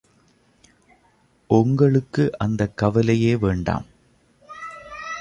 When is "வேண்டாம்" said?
3.35-3.85